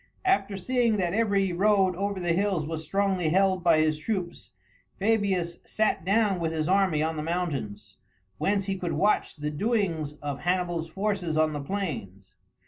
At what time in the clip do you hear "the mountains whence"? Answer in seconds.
7.17-8.65